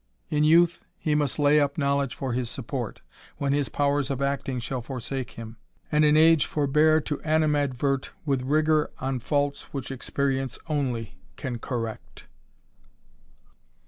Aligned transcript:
In 0.31 0.43
youth, 0.43 0.83
he 0.97 1.13
must 1.13 1.37
lay 1.37 1.59
up 1.59 1.77
knowledge 1.77 2.15
for 2.15 2.33
his 2.33 2.49
support, 2.49 3.01
when 3.37 3.53
his 3.53 3.69
powers 3.69 4.09
of 4.09 4.19
acting 4.19 4.59
shall 4.59 4.81
forsake 4.81 5.33
him; 5.33 5.57
and 5.91 6.03
in 6.03 6.17
age 6.17 6.47
forbear 6.47 6.99
to 7.01 7.21
animadvert 7.21 8.09
with 8.25 8.41
rigour 8.41 8.89
on 8.97 9.19
faults 9.19 9.71
which 9.73 9.91
experience 9.91 10.57
only 10.67 11.19
can 11.35 11.59
correct. 11.59 12.25